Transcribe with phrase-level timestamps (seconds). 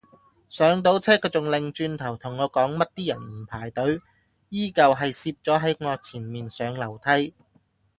[0.49, 4.01] 上到車佢仲擰轉頭同我講乜啲人唔排隊，
[4.49, 7.35] 依舊係攝咗喺我前面上樓梯